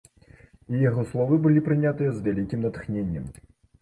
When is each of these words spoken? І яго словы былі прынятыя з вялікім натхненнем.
І 0.75 0.79
яго 0.89 1.03
словы 1.11 1.35
былі 1.45 1.63
прынятыя 1.67 2.09
з 2.17 2.25
вялікім 2.29 2.67
натхненнем. 2.67 3.29